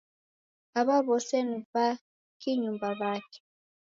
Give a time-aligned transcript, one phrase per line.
[0.79, 3.39] Aw'a w'ose ni w'akinyumba w'ake.